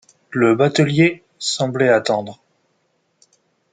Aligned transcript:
Le 0.31 0.55
batelier 0.55 1.23
semblait 1.37 1.89
attendre. 1.89 2.41